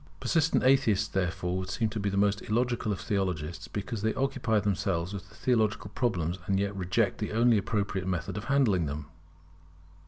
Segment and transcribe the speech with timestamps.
[0.19, 5.13] Persistent atheists therefore would seem to be most illogical of theologists: because they occupy themselves
[5.13, 9.05] with theological problems, and yet reject the only appropriate method of handling them.